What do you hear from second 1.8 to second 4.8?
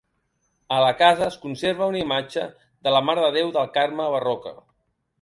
una imatge de la Mare de Déu del Carme barroca.